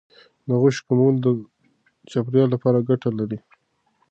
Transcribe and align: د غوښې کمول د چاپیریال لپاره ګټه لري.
د 0.47 0.49
غوښې 0.61 0.81
کمول 0.87 1.15
د 1.21 1.27
چاپیریال 2.09 2.49
لپاره 2.53 2.85
ګټه 2.89 3.09
لري. 3.19 3.39